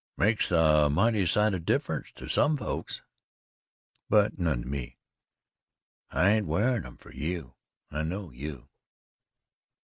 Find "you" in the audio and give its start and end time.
7.11-7.53, 8.31-8.67